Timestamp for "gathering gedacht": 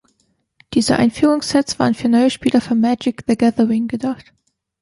3.37-4.33